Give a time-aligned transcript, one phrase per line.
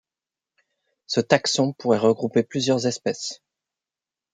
[1.05, 3.43] Ce taxon pourrait regrouper plusieurs espèces.